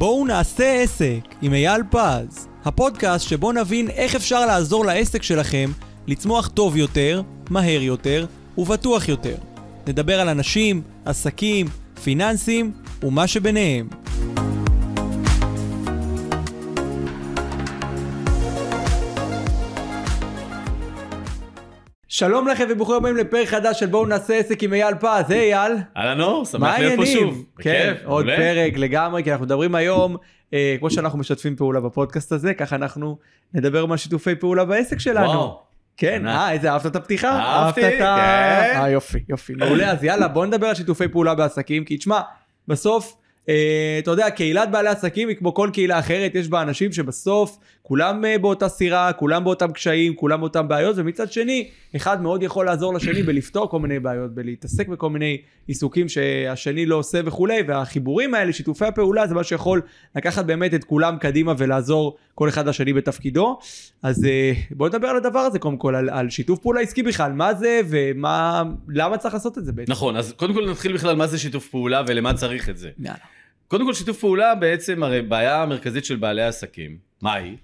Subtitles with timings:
[0.00, 5.70] בואו נעשה עסק עם אייל פז, הפודקאסט שבו נבין איך אפשר לעזור לעסק שלכם
[6.06, 8.26] לצמוח טוב יותר, מהר יותר
[8.58, 9.36] ובטוח יותר.
[9.86, 11.66] נדבר על אנשים, עסקים,
[12.02, 13.88] פיננסים ומה שביניהם.
[22.20, 25.72] שלום לכם וברוכים הבאים לפרק חדש של בואו נעשה עסק עם אייל פז, היי אייל.
[25.96, 27.06] אהלן אור, מה שמח להיות פה?
[27.06, 27.44] שוב.
[27.58, 28.26] כן, בכיף, עוד.
[28.36, 30.16] פרק לגמרי, כי אנחנו מדברים היום,
[30.54, 33.18] אה, כמו שאנחנו משתפים פעולה בפודקאסט הזה, ככה אנחנו
[33.54, 35.28] נדבר על שיתופי פעולה בעסק שלנו.
[35.28, 35.62] וואו.
[35.96, 36.26] כן.
[36.26, 37.38] אה, איזה אהבת את הפתיחה?
[37.38, 38.02] אהבתי, כן.
[38.02, 42.20] אה, יופי, יופי, מעולה, אז יאללה, בוא נדבר על שיתופי פעולה בעסקים, כי תשמע,
[42.68, 43.16] בסוף,
[43.98, 47.58] אתה יודע, קהילת בעלי עסקים היא כמו כל קהילה אחרת, יש בה אנשים שבסוף
[47.90, 52.66] כולם אה, באותה סירה, כולם באותם קשיים, כולם באותם בעיות, ומצד שני, אחד מאוד יכול
[52.66, 58.34] לעזור לשני בלפתור כל מיני בעיות, בלהתעסק בכל מיני עיסוקים שהשני לא עושה וכולי, והחיבורים
[58.34, 59.80] האלה, שיתופי הפעולה, זה מה שיכול
[60.16, 63.58] לקחת באמת את כולם קדימה ולעזור כל אחד לשני בתפקידו.
[64.02, 67.32] אז אה, בוא נדבר על הדבר הזה קודם כל, על, על שיתוף פעולה עסקי בכלל,
[67.32, 69.92] מה זה ומה, למה צריך לעשות את זה בעצם.
[69.92, 72.90] נכון, אז קודם כל נתחיל בכלל מה זה שיתוף פעולה ולמה צריך את זה.
[72.98, 73.39] יאללה.
[73.70, 77.56] קודם כל שיתוף פעולה בעצם, הרי בעיה המרכזית של בעלי עסקים, מה היא?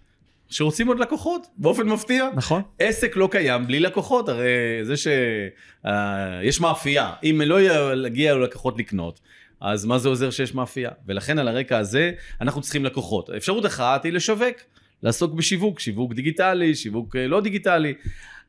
[0.48, 2.28] שרוצים עוד לקוחות, באופן מפתיע.
[2.34, 2.62] נכון?
[2.78, 4.48] עסק לא קיים בלי לקוחות, הרי
[4.82, 7.58] זה שיש מאפייה, אם לא
[8.06, 9.20] יגיע לקוחות לקנות,
[9.60, 10.90] אז מה זה עוזר שיש מאפייה?
[11.06, 13.30] ולכן על הרקע הזה אנחנו צריכים לקוחות.
[13.30, 14.56] אפשרות אחת היא לשווק,
[15.02, 17.94] לעסוק בשיווק, שיווק דיגיטלי, שיווק אה, לא דיגיטלי.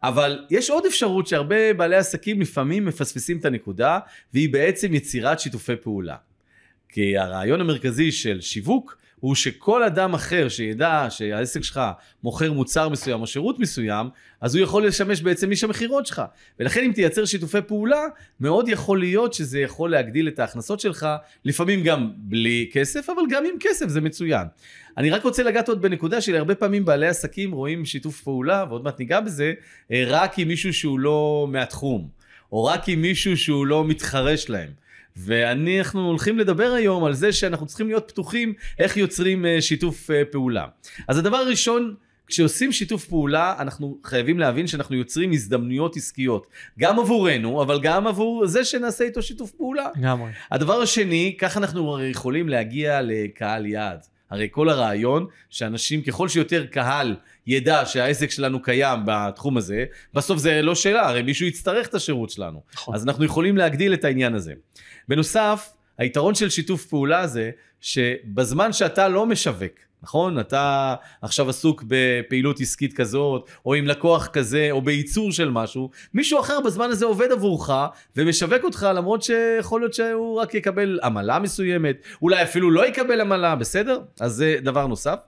[0.04, 4.00] אבל יש עוד אפשרות שהרבה בעלי עסקים לפעמים מפספסים את הנקודה,
[4.34, 6.16] והיא בעצם יצירת שיתופי פעולה.
[6.90, 11.82] כי הרעיון המרכזי של שיווק הוא שכל אדם אחר שידע שהעסק שלך
[12.24, 14.10] מוכר מוצר מסוים או שירות מסוים,
[14.42, 16.22] אז הוא יכול לשמש בעצם איש המכירות שלך.
[16.60, 18.04] ולכן אם תייצר שיתופי פעולה,
[18.40, 21.08] מאוד יכול להיות שזה יכול להגדיל את ההכנסות שלך,
[21.46, 24.48] לפעמים גם בלי כסף, אבל גם עם כסף זה מצוין.
[24.98, 29.00] אני רק רוצה לגעת עוד בנקודה שלהרבה פעמים בעלי עסקים רואים שיתוף פעולה, ועוד מעט
[29.00, 29.54] ניגע בזה,
[29.92, 32.08] אה, רק עם מישהו שהוא לא מהתחום,
[32.52, 34.87] או רק עם מישהו שהוא לא מתחרה שלהם.
[35.18, 40.22] ואנחנו הולכים לדבר היום על זה שאנחנו צריכים להיות פתוחים איך יוצרים אה, שיתוף אה,
[40.32, 40.66] פעולה.
[41.08, 41.96] אז הדבר הראשון,
[42.28, 46.48] כשעושים שיתוף פעולה, אנחנו חייבים להבין שאנחנו יוצרים הזדמנויות עסקיות.
[46.80, 49.88] גם עבורנו, אבל גם עבור זה שנעשה איתו שיתוף פעולה.
[49.96, 50.32] לגמרי.
[50.52, 54.00] הדבר השני, ככה אנחנו יכולים להגיע לקהל יעד.
[54.30, 57.16] הרי כל הרעיון שאנשים, ככל שיותר קהל
[57.48, 62.30] ידע שהעסק שלנו קיים בתחום הזה, בסוף זה לא שאלה, הרי מישהו יצטרך את השירות
[62.30, 62.62] שלנו.
[62.74, 62.96] נכון.
[62.96, 64.54] אז אנחנו יכולים להגדיל את העניין הזה.
[65.08, 67.52] בנוסף, היתרון של שיתוף פעולה זה
[67.82, 69.74] שבזמן שאתה לא משווק,
[70.04, 70.40] נכון?
[70.40, 76.40] אתה עכשיו עסוק בפעילות עסקית כזאת, או עם לקוח כזה, או בייצור של משהו, מישהו
[76.40, 77.70] אחר בזמן הזה עובד עבורך
[78.16, 83.56] ומשווק אותך, למרות שיכול להיות שהוא רק יקבל עמלה מסוימת, אולי אפילו לא יקבל עמלה,
[83.56, 84.00] בסדר?
[84.20, 85.20] אז זה דבר נוסף.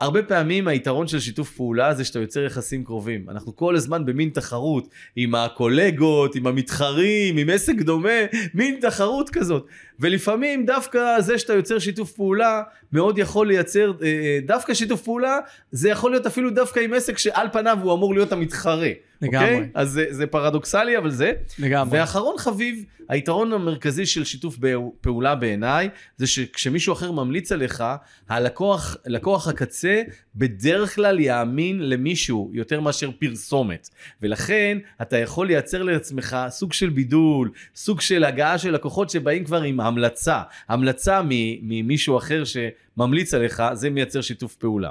[0.00, 3.30] הרבה פעמים היתרון של שיתוף פעולה זה שאתה יוצר יחסים קרובים.
[3.30, 8.18] אנחנו כל הזמן במין תחרות עם הקולגות, עם המתחרים, עם עסק דומה,
[8.54, 9.66] מין תחרות כזאת.
[10.00, 15.38] ולפעמים דווקא זה שאתה יוצר שיתוף פעולה מאוד יכול לייצר, אה, אה, דווקא שיתוף פעולה
[15.70, 18.90] זה יכול להיות אפילו דווקא עם עסק שעל פניו הוא אמור להיות המתחרה.
[19.22, 19.54] לגמרי.
[19.54, 19.68] אוקיי?
[19.74, 21.32] אז זה, זה פרדוקסלי אבל זה.
[21.58, 21.98] לגמרי.
[21.98, 24.58] ואחרון חביב, היתרון המרכזי של שיתוף
[25.00, 27.84] פעולה בעיניי, זה שכשמישהו אחר ממליץ עליך,
[28.28, 30.02] הלקוח, לקוח הקצה
[30.34, 33.88] בדרך כלל יאמין למישהו יותר מאשר פרסומת.
[34.22, 39.62] ולכן אתה יכול לייצר לעצמך סוג של בידול, סוג של הגעה של לקוחות שבאים כבר
[39.62, 40.42] עם המלצה.
[40.68, 41.20] המלצה
[41.62, 44.90] ממישהו אחר שממליץ עליך, זה מייצר שיתוף פעולה.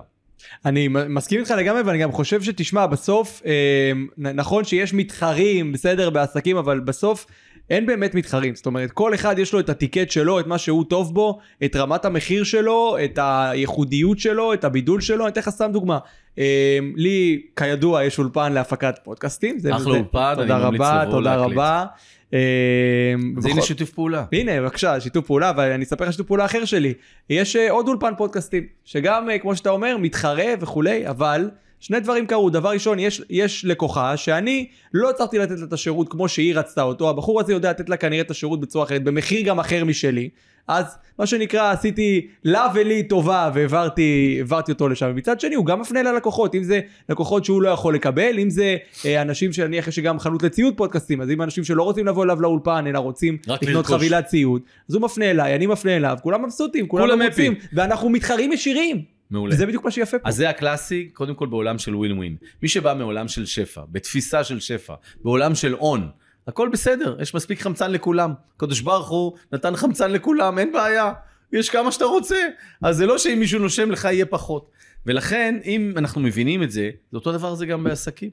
[0.65, 6.57] אני מסכים איתך לגמרי ואני גם חושב שתשמע בסוף אה, נכון שיש מתחרים בסדר בעסקים
[6.57, 7.25] אבל בסוף
[7.69, 10.83] אין באמת מתחרים זאת אומרת כל אחד יש לו את הטיקט שלו את מה שהוא
[10.83, 15.49] טוב בו את רמת המחיר שלו את הייחודיות שלו את הבידול שלו אני אתן לך
[15.49, 15.99] סתם דוגמה
[16.39, 21.35] אה, לי כידוע יש אולפן להפקת פודקאסטים זה, אחלה אולפן, אני תודה ממליץ רבה תודה
[21.35, 21.53] להקליט.
[21.53, 21.85] רבה.
[22.33, 24.25] אה, זה הנה שיתוף פעולה.
[24.31, 26.93] הנה בבקשה שיתוף פעולה ואני אספר לך שיתוף פעולה אחר שלי
[27.29, 32.25] יש אה, עוד אולפן פודקאסטים שגם אה, כמו שאתה אומר מתחרה וכולי אבל שני דברים
[32.25, 32.49] קרו.
[32.49, 36.81] דבר ראשון יש, יש לקוחה שאני לא הצלחתי לתת לה את השירות כמו שהיא רצתה
[36.81, 37.09] אותו.
[37.09, 40.29] הבחור הזה יודע לתת לה כנראה את השירות בצורה אחרת במחיר גם אחר משלי.
[40.67, 45.07] אז מה שנקרא עשיתי לה ולי טובה והעברתי העברתי אותו לשם.
[45.11, 46.55] ומצד שני הוא גם מפנה ללקוחות.
[46.55, 46.79] אם זה
[47.09, 51.21] לקוחות שהוא לא יכול לקבל אם זה אה, אנשים שנניח יש גם חנות לציוד פודקאסטים
[51.21, 53.91] אז אם אנשים שלא רוצים לבוא אליו לאולפן אלא רוצים לקנות לרכוש.
[53.95, 57.67] חבילת ציוד אז הוא מפנה אליי אני מפנה אליו כולם מבסוטים כולם מרוצים happy.
[57.73, 59.55] ואנחנו מתחרים ישירים מעולה.
[59.55, 62.35] וזה בדיוק מה שיפה פה אז זה הקלאסי, קודם כל בעולם של ווין ווין.
[62.61, 64.93] מי שבא מעולם של שפע, בתפיסה של שפע,
[65.23, 66.09] בעולם של און,
[66.47, 68.33] הכל בסדר, יש מספיק חמצן לכולם.
[68.55, 71.13] הקדוש ברוך הוא נתן חמצן לכולם, אין בעיה.
[71.53, 72.47] יש כמה שאתה רוצה.
[72.81, 74.71] אז זה לא שאם מישהו נושם לך יהיה פחות.
[75.05, 78.29] ולכן, אם אנחנו מבינים את זה, זה אותו דבר זה גם בעסקים.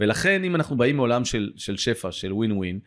[0.00, 2.78] ולכן, אם אנחנו באים מעולם של, של שפע, של ווין ווין,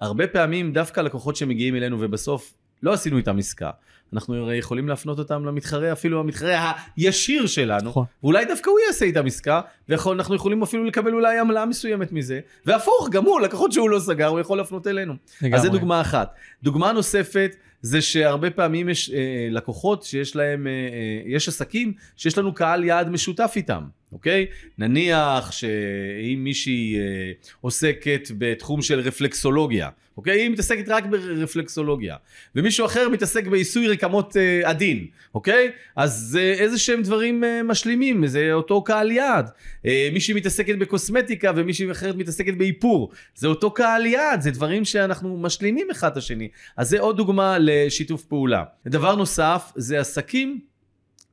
[0.00, 3.70] הרבה פעמים דווקא לקוחות שמגיעים אלינו ובסוף לא עשינו איתם עסקה.
[4.12, 8.04] אנחנו הרי יכולים להפנות אותם למתחרה, אפילו המתחרה הישיר שלנו, נכון.
[8.22, 13.08] ואולי דווקא הוא יעשה איתם עסקה, ואנחנו יכולים אפילו לקבל אולי עמלה מסוימת מזה, והפוך,
[13.10, 15.14] גם הוא, לקוחות שהוא לא סגר, הוא יכול להפנות אלינו.
[15.42, 15.56] לגמרי.
[15.58, 16.34] אז זו דוגמה אחת.
[16.62, 22.38] דוגמה נוספת, זה שהרבה פעמים יש אה, לקוחות שיש להם, אה, אה, יש עסקים שיש
[22.38, 23.82] לנו קהל יעד משותף איתם,
[24.12, 24.46] אוקיי?
[24.78, 30.40] נניח שאם מישהי אה, עוסקת בתחום של רפלקסולוגיה, אוקיי?
[30.40, 32.16] היא מתעסקת רק ברפלקסולוגיה,
[32.56, 35.70] ומישהו אחר מתעסק בעיסוי רקמות אה, עדין, אוקיי?
[35.96, 39.50] אז זה איזה שהם דברים אה, משלימים, זה אותו קהל יעד.
[39.86, 45.36] אה, מישהי מתעסקת בקוסמטיקה ומישהי אחרת מתעסקת באיפור, זה אותו קהל יעד, זה דברים שאנחנו
[45.36, 46.48] משלימים אחד את השני.
[46.76, 48.64] אז זה עוד דוגמה לשיתוף פעולה.
[48.86, 50.69] דבר נוסף, זה עסקים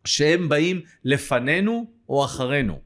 [0.07, 2.80] שהם באים לפנינו או אחרינו.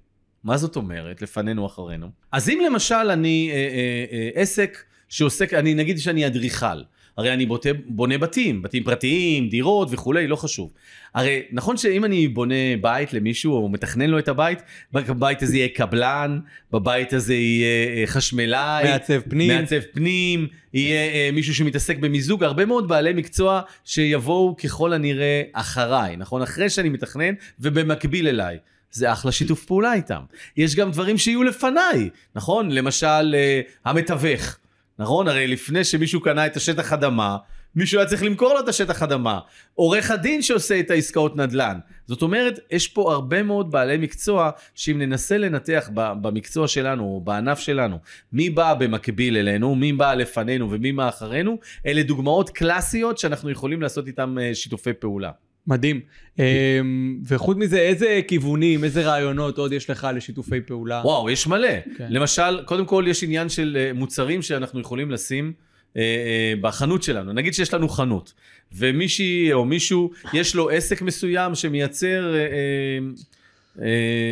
[0.43, 2.07] מה זאת אומרת, לפנינו אחרינו?
[2.31, 6.83] אז אם למשל אני אה, אה, אה, עסק שעוסק, אני נגיד שאני אדריכל.
[7.17, 10.71] הרי אני בוטה, בונה בתים, בתים פרטיים, דירות וכולי, לא חשוב.
[11.15, 14.59] הרי נכון שאם אני בונה בית למישהו או מתכנן לו את הבית,
[14.93, 16.39] בבית הזה יהיה קבלן,
[16.71, 19.47] בבית הזה יהיה אה, חשמלאי, מעצב פנים.
[19.47, 26.15] מעצב פנים, יהיה אה, מישהו שמתעסק במיזוג, הרבה מאוד בעלי מקצוע שיבואו ככל הנראה אחריי,
[26.17, 26.41] נכון?
[26.41, 28.57] אחרי שאני מתכנן ובמקביל אליי.
[28.91, 30.21] זה אחלה שיתוף פעולה איתם.
[30.57, 32.71] יש גם דברים שיהיו לפניי, נכון?
[32.71, 34.57] למשל, אה, המתווך.
[35.01, 35.27] נכון?
[35.27, 37.37] הרי לפני שמישהו קנה את השטח אדמה,
[37.75, 39.39] מישהו היה צריך למכור לו את השטח אדמה.
[39.75, 41.79] עורך הדין שעושה את העסקאות נדל"ן.
[42.05, 47.59] זאת אומרת, יש פה הרבה מאוד בעלי מקצוע, שאם ננסה לנתח במקצוע שלנו, או בענף
[47.59, 47.97] שלנו,
[48.33, 53.81] מי בא במקביל אלינו, מי בא לפנינו ומי בא אחרינו, אלה דוגמאות קלאסיות שאנחנו יכולים
[53.81, 55.31] לעשות איתם אה, שיתופי פעולה.
[55.67, 55.99] מדהים.
[56.39, 61.01] אמ, וחוץ מזה, איזה כיוונים, איזה רעיונות עוד יש לך לשיתופי פעולה?
[61.05, 61.67] וואו, יש מלא.
[61.97, 62.07] כן.
[62.09, 65.53] למשל, קודם כל יש עניין של אה, מוצרים שאנחנו יכולים לשים
[65.97, 67.33] אה, אה, בחנות שלנו.
[67.33, 68.33] נגיד שיש לנו חנות,
[68.73, 72.33] ומישהי או מישהו, יש לו עסק מסוים שמייצר...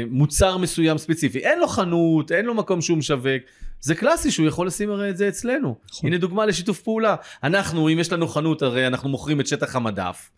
[0.10, 1.40] מוצר מסוים ספציפי.
[1.40, 3.44] אין לו חנות, אין לו מקום שהוא משווק.
[3.82, 5.76] זה קלאסי שהוא יכול לשים הרי את זה אצלנו.
[5.90, 6.08] נכון.
[6.08, 7.16] הנה דוגמה לשיתוף פעולה.
[7.44, 10.30] אנחנו, אם יש לנו חנות, הרי אנחנו מוכרים את שטח המדף.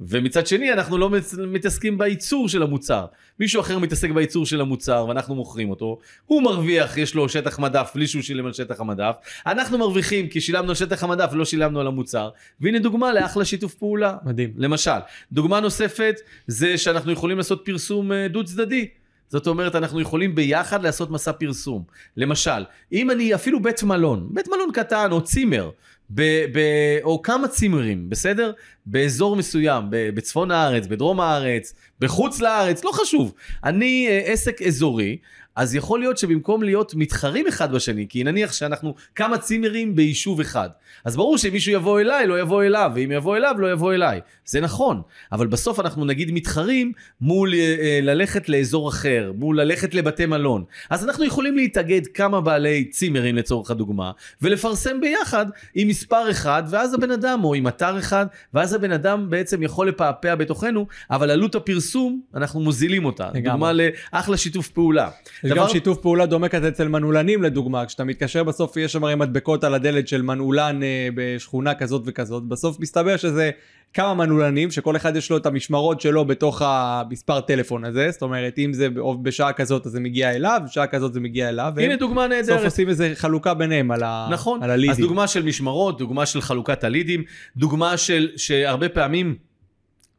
[0.00, 1.10] ומצד שני אנחנו לא
[1.48, 3.06] מתעסקים בייצור של המוצר.
[3.40, 5.98] מישהו אחר מתעסק בייצור של המוצר ואנחנו מוכרים אותו.
[6.26, 9.16] הוא מרוויח, יש לו שטח מדף בלי שהוא שילם על שטח המדף.
[9.46, 12.30] אנחנו מרוויחים כי שילמנו על שטח המדף ולא שילמנו על המוצר.
[12.60, 14.16] והנה דוגמה לאחלה שיתוף פעולה.
[14.24, 14.52] מדהים.
[14.56, 14.98] למשל,
[15.32, 16.14] דוגמה נוספת
[16.46, 18.88] זה שאנחנו יכולים לעשות פרסום אה, דו צדדי.
[19.28, 21.84] זאת אומרת, אנחנו יכולים ביחד לעשות מסע פרסום.
[22.16, 25.70] למשל, אם אני אפילו בית מלון, בית מלון קטן או צימר,
[26.14, 26.22] ב,
[26.52, 26.58] ב,
[27.02, 28.52] או כמה צימרים, בסדר?
[28.86, 33.34] באזור מסוים, בצפון הארץ, בדרום הארץ, בחוץ לארץ, לא חשוב.
[33.64, 35.16] אני אה, עסק אזורי,
[35.56, 40.68] אז יכול להיות שבמקום להיות מתחרים אחד בשני, כי נניח שאנחנו כמה צימרים ביישוב אחד,
[41.04, 44.20] אז ברור שאם מישהו יבוא אליי, לא יבוא אליו, ואם יבוא אליו, לא יבוא אליי.
[44.44, 45.02] זה נכון,
[45.32, 50.64] אבל בסוף אנחנו נגיד מתחרים מול אה, אה, ללכת לאזור אחר, מול ללכת לבתי מלון.
[50.90, 54.10] אז אנחנו יכולים להתאגד כמה בעלי צימרים לצורך הדוגמה,
[54.42, 59.30] ולפרסם ביחד עם מספר אחד, ואז הבן אדם, או עם אתר אחד, ואז הבן אדם
[59.30, 63.28] בעצם יכול לפעפע בתוכנו, אבל עלות הפרסום, אנחנו מוזילים אותה.
[63.34, 63.42] לגמרי.
[63.42, 63.72] דוגמה
[64.12, 65.10] לאחלה שיתוף פעולה.
[65.44, 69.04] יש דבר- גם שיתוף פעולה דומה כזה אצל מנעולנים לדוגמה, כשאתה מתקשר בסוף יש שם
[69.04, 73.50] הרי מדבקות על הדלת של מנעולן אה, בשכונה כזאת וכזאת, בסוף מסתבר שזה
[73.94, 78.58] כמה מנעולנים שכל אחד יש לו את המשמרות שלו בתוך המספר טלפון הזה, זאת אומרת
[78.58, 78.88] אם זה
[79.22, 82.64] בשעה כזאת אז זה מגיע אליו, בשעה כזאת זה מגיע אליו, הנה דוגמה בסוף נהדרת.
[82.64, 84.28] עושים איזה חלוקה ביניהם על, ה...
[84.30, 84.90] נכון, על הלידים.
[84.90, 87.24] אז דוגמה של משמרות, דוגמה של חלוקת הלידים,
[87.56, 89.34] דוגמה של שהרבה פעמים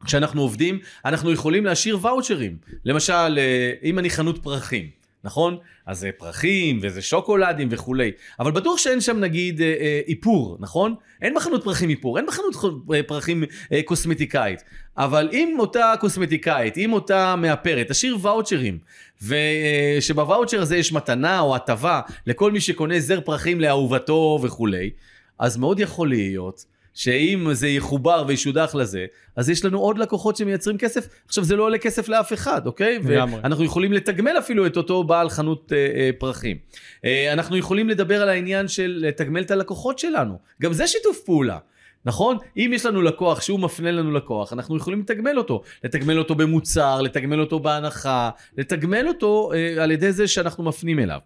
[0.04, 2.56] כשאנחנו עובדים, אנחנו יכולים להשאיר ואוצ'רים.
[2.84, 5.56] למשל, אה, אם אני חנות פרחים, נכון?
[5.86, 10.94] אז זה פרחים וזה שוקולדים וכולי, אבל בטוח שאין שם נגיד אה, אה, איפור, נכון?
[11.22, 12.54] אין בחנות פרחים איפור, אין בחנות
[12.94, 14.62] אה, פרחים אה, קוסמטיקאית,
[14.96, 18.78] אבל אם אותה קוסמטיקאית, אם אותה מאפרת, תשאיר ואוצ'רים,
[19.22, 24.90] ושבוואוצ'ר הזה יש מתנה או הטבה לכל מי שקונה זר פרחים לאהובתו וכולי,
[25.38, 26.64] אז מאוד יכול להיות
[26.94, 31.08] שאם זה יחובר וישודח לזה, אז יש לנו עוד לקוחות שמייצרים כסף.
[31.26, 32.98] עכשיו, זה לא עולה כסף לאף אחד, אוקיי?
[33.04, 33.40] לגמרי.
[33.40, 36.56] ואנחנו יכולים לתגמל אפילו את אותו בעל חנות אה, אה, פרחים.
[37.04, 40.38] אה, אנחנו יכולים לדבר על העניין של לתגמל את הלקוחות שלנו.
[40.62, 41.58] גם זה שיתוף פעולה.
[42.04, 42.36] נכון?
[42.56, 45.62] אם יש לנו לקוח שהוא מפנה לנו לקוח, אנחנו יכולים לתגמל אותו.
[45.84, 51.18] לתגמל אותו במוצר, לתגמל אותו בהנחה, לתגמל אותו אה, על ידי זה שאנחנו מפנים אליו.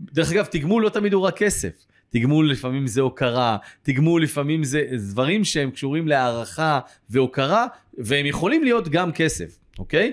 [0.00, 1.86] דרך אגב, תגמול לא תמיד הוא רק כסף.
[2.10, 7.66] תגמול לפעמים זה הוקרה, תגמול לפעמים זה דברים שהם קשורים להערכה והוקרה,
[7.98, 10.12] והם יכולים להיות גם כסף, אוקיי?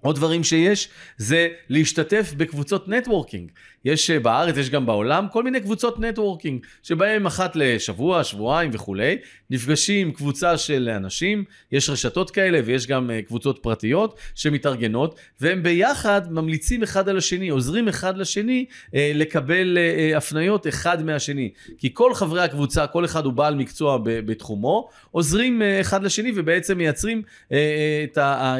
[0.00, 3.50] עוד דברים שיש זה להשתתף בקבוצות networking.
[3.86, 9.16] יש אה, בארץ, יש גם בעולם, כל מיני קבוצות networking, שבהם אחת לשבוע, שבועיים וכולי,
[9.50, 16.32] נפגשים קבוצה של אנשים, יש רשתות כאלה ויש גם אה, קבוצות פרטיות שמתארגנות, והם ביחד
[16.32, 18.64] ממליצים אחד על השני, עוזרים אחד לשני
[18.94, 19.78] אה, לקבל
[20.16, 21.50] הפניות אחד מהשני.
[21.78, 27.22] כי כל חברי הקבוצה, כל אחד הוא בעל מקצוע בתחומו, עוזרים אחד לשני ובעצם מייצרים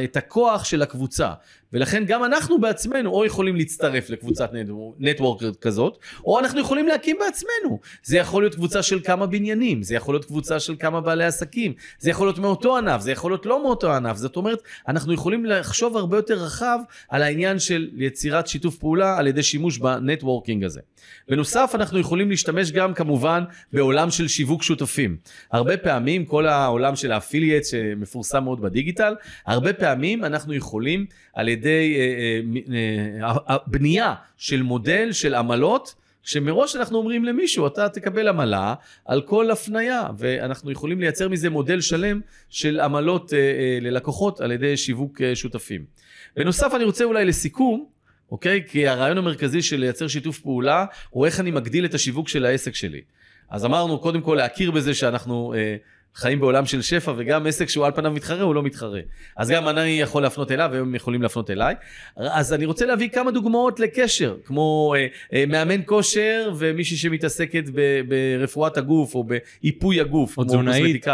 [0.04, 1.32] את הכוח של הקבוצה.
[1.72, 4.50] ולכן גם אנחנו בעצמנו או יכולים להצטרף לקבוצת
[4.98, 7.80] נטוורקר כזאת, או אנחנו יכולים להקים בעצמנו.
[8.02, 11.72] זה יכול להיות קבוצה של כמה בניינים, זה יכול להיות קבוצה של כמה בעלי עסקים,
[11.98, 14.16] זה יכול להיות מאותו ענף, זה יכול להיות לא מאותו ענף.
[14.16, 19.26] זאת אומרת, אנחנו יכולים לחשוב הרבה יותר רחב על העניין של יצירת שיתוף פעולה על
[19.26, 20.80] ידי שימוש ב networking הזה.
[21.28, 25.16] בנוסף, אנחנו יכולים להשתמש גם כמובן בעולם של שיווק שותפים.
[25.52, 29.14] הרבה פעמים, כל העולם של ה affiliate שמפורסם מאוד בדיגיטל,
[29.46, 32.40] הרבה פעמים אנחנו יכולים על ידי אה,
[33.22, 39.22] אה, אה, בנייה של מודל של עמלות, שמראש אנחנו אומרים למישהו, אתה תקבל עמלה על
[39.22, 42.20] כל הפנייה, ואנחנו יכולים לייצר מזה מודל שלם
[42.50, 43.32] של עמלות
[43.80, 45.84] ללקוחות על ידי שיווק שותפים.
[46.36, 47.86] בנוסף, אני רוצה אולי לסיכום,
[48.30, 48.62] אוקיי?
[48.68, 52.74] כי הרעיון המרכזי של לייצר שיתוף פעולה הוא איך אני מגדיל את השיווק של העסק
[52.74, 53.00] שלי.
[53.50, 55.76] אז אמרנו קודם כל להכיר בזה שאנחנו אה,
[56.16, 59.00] חיים בעולם של שפע, וגם עסק שהוא על פניו מתחרה, הוא לא מתחרה.
[59.36, 61.74] אז גם אני יכול להפנות אליו, והם יכולים להפנות אליי.
[62.16, 68.00] אז אני רוצה להביא כמה דוגמאות לקשר, כמו אה, אה, מאמן כושר ומישהי שמתעסקת ב,
[68.08, 71.06] ברפואת הגוף, או באיפוי הגוף, או תזונאית.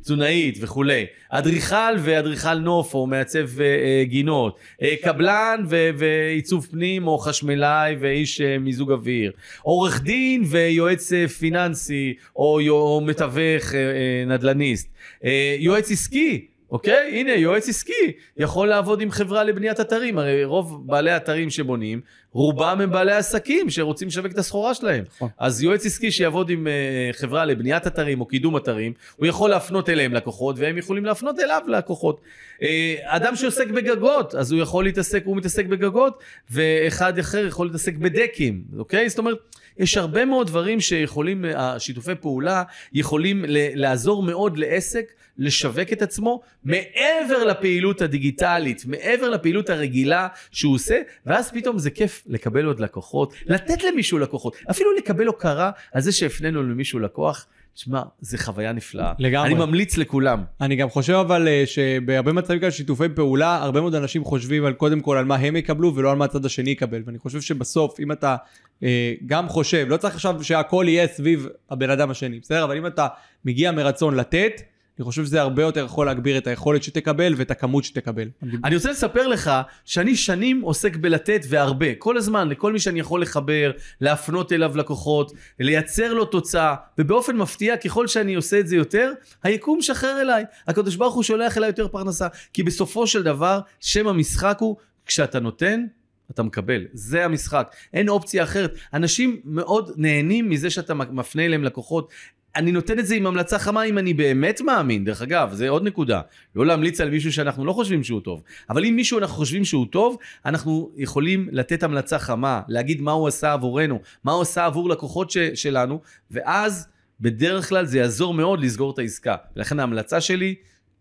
[0.00, 1.06] תזונאית וכולי.
[1.30, 4.58] אדריכל ואדריכל נוף, או מעצב אה, אה, גינות.
[4.82, 9.32] אה, קבלן ו, ועיצוב פנים, או חשמלאי ואיש אה, מיזוג אוויר.
[9.62, 14.49] עורך דין ויועץ אה, פיננסי, או, או מתווך אה, אה, נדל"ן.
[14.50, 14.88] נדל"ניסט,
[15.24, 17.20] אה, יועץ עסקי, אוקיי?
[17.20, 20.18] הנה, יועץ עסקי יכול לעבוד עם חברה לבניית אתרים.
[20.18, 22.00] הרי רוב בעלי אתרים שבונים,
[22.32, 25.04] רובם הם בעלי עסקים שרוצים לשווק את הסחורה שלהם.
[25.16, 25.28] נכון.
[25.38, 29.88] אז יועץ עסקי שיעבוד עם uh, חברה לבניית אתרים או קידום אתרים, הוא יכול להפנות
[29.88, 32.20] אליהם לקוחות, והם יכולים להפנות אליו לקוחות.
[32.58, 32.62] Uh,
[33.04, 38.62] אדם שעוסק בגגות, אז הוא יכול להתעסק, הוא מתעסק בגגות, ואחד אחר יכול להתעסק בדקים,
[38.78, 39.08] אוקיי?
[39.08, 39.38] זאת אומרת...
[39.78, 43.44] יש הרבה מאוד דברים שיכולים, השיתופי פעולה יכולים
[43.74, 51.50] לעזור מאוד לעסק לשווק את עצמו מעבר לפעילות הדיגיטלית, מעבר לפעילות הרגילה שהוא עושה, ואז
[51.50, 56.62] פתאום זה כיף לקבל עוד לקוחות, לתת למישהו לקוחות, אפילו לקבל הוקרה על זה שהפנינו
[56.62, 57.46] למישהו לקוח.
[57.74, 59.12] שמע, זה חוויה נפלאה.
[59.18, 59.48] לגמרי.
[59.48, 60.42] אני ממליץ לכולם.
[60.60, 64.72] אני גם חושב אבל אה, שבהרבה מצבים כאלה שיתופי פעולה, הרבה מאוד אנשים חושבים על
[64.72, 67.02] קודם כל על מה הם יקבלו ולא על מה הצד השני יקבל.
[67.06, 68.36] ואני חושב שבסוף, אם אתה
[68.82, 72.64] אה, גם חושב, לא צריך עכשיו שהכל יהיה סביב הבן אדם השני, בסדר?
[72.64, 73.06] אבל אם אתה
[73.44, 74.62] מגיע מרצון לתת,
[75.00, 78.28] אני חושב שזה הרבה יותר יכול להגביר את היכולת שתקבל ואת הכמות שתקבל.
[78.64, 79.50] אני רוצה לספר לך
[79.84, 85.32] שאני שנים עוסק בלתת והרבה, כל הזמן, לכל מי שאני יכול לחבר, להפנות אליו לקוחות,
[85.60, 90.44] לייצר לו תוצאה, ובאופן מפתיע, ככל שאני עושה את זה יותר, היקום משחרר אליי.
[90.66, 92.28] הקדוש ברוך הוא שולח אליי יותר פרנסה.
[92.52, 94.76] כי בסופו של דבר, שם המשחק הוא,
[95.06, 95.84] כשאתה נותן,
[96.30, 98.74] אתה מקבל, זה המשחק, אין אופציה אחרת.
[98.94, 102.10] אנשים מאוד נהנים מזה שאתה מפנה אליהם לקוחות,
[102.56, 105.84] אני נותן את זה עם המלצה חמה אם אני באמת מאמין, דרך אגב, זה עוד
[105.84, 106.20] נקודה.
[106.56, 108.42] לא להמליץ על מישהו שאנחנו לא חושבים שהוא טוב.
[108.70, 113.28] אבל אם מישהו אנחנו חושבים שהוא טוב, אנחנו יכולים לתת המלצה חמה, להגיד מה הוא
[113.28, 116.88] עשה עבורנו, מה הוא עשה עבור לקוחות ש- שלנו, ואז
[117.20, 119.36] בדרך כלל זה יעזור מאוד לסגור את העסקה.
[119.56, 120.54] ולכן ההמלצה שלי,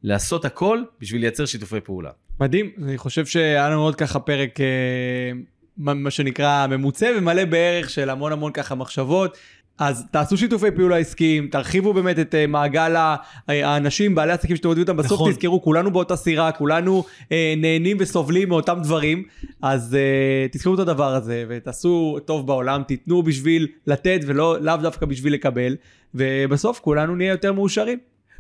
[0.03, 2.09] לעשות הכל בשביל לייצר שיתופי פעולה.
[2.39, 5.31] מדהים, אני חושב שהיה לנו עוד ככה פרק, אה,
[5.77, 9.37] מה שנקרא, ממוצע ומלא בערך של המון המון ככה מחשבות.
[9.79, 13.15] אז תעשו שיתופי פעולה עסקיים, תרחיבו באמת את uh, מעגל אה,
[13.47, 15.31] האנשים, בעלי עסקים שאתם עובדים איתם, בסוף נכון.
[15.31, 19.23] תזכרו, כולנו באותה סירה, כולנו uh, נהנים וסובלים מאותם דברים,
[19.61, 25.05] אז uh, תזכרו את הדבר הזה ותעשו טוב בעולם, תיתנו בשביל לתת ולא לאו דווקא
[25.05, 25.75] בשביל לקבל,
[26.15, 27.99] ובסוף כולנו נהיה יותר מאושרים.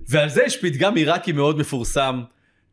[0.09, 2.21] ועל זה יש פתגם עיראקי מאוד מפורסם,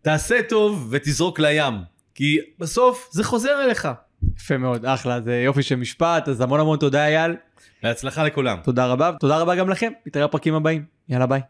[0.02, 1.74] תעשה טוב ותזרוק לים,
[2.14, 3.88] כי בסוף זה חוזר אליך.
[4.36, 7.36] יפה מאוד, אחלה, זה יופי של משפט, אז המון המון תודה אייל.
[7.82, 8.58] בהצלחה לכולם.
[8.62, 11.40] תודה רבה, תודה רבה גם לכם, נתראה בפרקים הבאים, יאללה ביי.